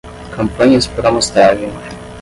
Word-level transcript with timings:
Campanhas 0.35 0.87
por 0.87 1.05
amostragem 1.05 1.69